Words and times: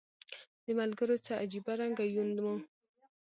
د 0.65 0.67
ملګرو 0.79 1.15
څه 1.25 1.33
عجیبه 1.43 1.73
رنګه 1.81 2.05
یون 2.15 2.29
و 2.43 2.45